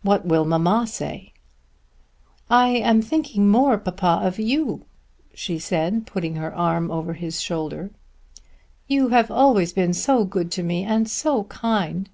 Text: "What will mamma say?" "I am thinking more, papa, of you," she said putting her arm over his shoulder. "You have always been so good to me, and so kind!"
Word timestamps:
"What 0.00 0.24
will 0.24 0.46
mamma 0.46 0.86
say?" 0.86 1.34
"I 2.48 2.68
am 2.70 3.02
thinking 3.02 3.50
more, 3.50 3.76
papa, 3.76 4.20
of 4.22 4.38
you," 4.38 4.86
she 5.34 5.58
said 5.58 6.06
putting 6.06 6.36
her 6.36 6.54
arm 6.54 6.90
over 6.90 7.12
his 7.12 7.42
shoulder. 7.42 7.90
"You 8.86 9.08
have 9.10 9.30
always 9.30 9.74
been 9.74 9.92
so 9.92 10.24
good 10.24 10.50
to 10.52 10.62
me, 10.62 10.84
and 10.84 11.06
so 11.06 11.44
kind!" 11.50 12.08